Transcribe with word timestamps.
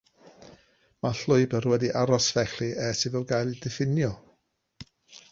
Mae'r 1.05 1.17
llwybr 1.23 1.67
wedi 1.73 1.91
aros 1.99 2.29
felly 2.37 2.69
ers 2.85 3.01
iddo 3.09 3.21
gael 3.33 3.51
ei 3.53 3.59
ddiffinio. 3.61 4.09